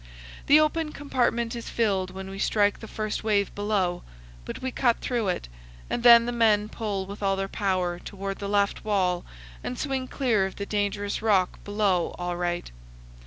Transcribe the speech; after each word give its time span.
The 0.47 0.59
open 0.59 0.93
compartment 0.93 1.55
is 1.55 1.69
filled 1.69 2.09
when 2.09 2.27
we 2.27 2.39
strike 2.39 2.79
the 2.79 2.87
first 2.87 3.23
wave 3.23 3.53
below, 3.53 4.01
but 4.45 4.59
we 4.59 4.71
cut 4.71 4.97
through 4.97 5.27
it, 5.27 5.47
and 5.91 6.01
then 6.01 6.25
the 6.25 6.31
men 6.31 6.69
pull 6.69 7.05
with 7.05 7.21
all 7.21 7.35
their 7.35 7.47
power 7.47 7.99
toward 7.99 8.39
the 8.39 8.49
left 8.49 8.83
wall 8.83 9.23
and 9.63 9.77
swing 9.77 10.07
clear 10.07 10.47
of 10.47 10.55
the 10.55 10.65
dangerous 10.65 11.21
rock 11.21 11.63
below 11.63 12.15
all 12.17 12.35
right. 12.35 12.71